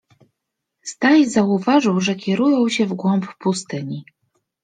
[0.81, 4.05] Staś zauważył, że kierują się w głąb pustyni.